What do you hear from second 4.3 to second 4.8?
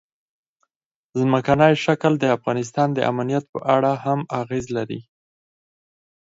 اغېز